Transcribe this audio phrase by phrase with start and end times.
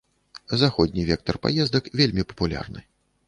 [0.61, 2.81] Заходні вектар паездак вельмі папулярны.